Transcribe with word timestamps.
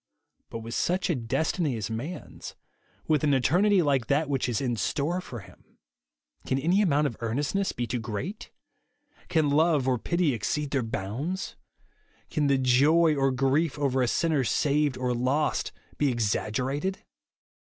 But 0.49 0.61
with 0.61 0.73
such 0.73 1.11
a 1.11 1.15
destiny 1.15 1.77
as 1.77 1.91
man's; 1.91 2.55
with 3.07 3.23
an 3.23 3.35
eternity 3.35 3.83
like 3.83 4.07
that 4.07 4.29
which 4.31 4.49
is 4.49 4.59
in 4.59 4.75
store 4.75 5.21
for 5.21 5.41
him,— 5.41 5.77
can 6.47 6.57
any 6.57 6.81
amount 6.81 7.05
of 7.05 7.17
earnestness 7.19 7.71
be 7.71 7.85
too 7.85 7.99
great? 7.99 8.49
Can 9.27 9.51
love 9.51 9.87
or 9.87 9.99
pity 9.99 10.33
exceed 10.33 10.71
their 10.71 10.81
bounds? 10.81 11.55
Can 12.31 12.47
the 12.47 12.57
joy 12.57 13.13
or 13.15 13.29
grief 13.29 13.77
over 13.77 14.01
a 14.01 14.07
sinner 14.07 14.43
saved 14.43 14.97
or 14.97 15.13
lost 15.13 15.71
be 15.99 16.09
exaggerated 16.09 17.03